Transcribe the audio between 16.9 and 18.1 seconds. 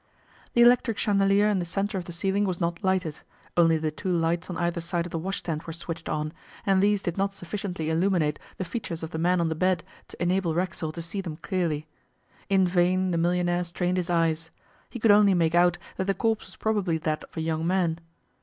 that of a young man.